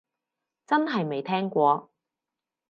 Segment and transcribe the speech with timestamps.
[0.65, 1.91] 真係未聽過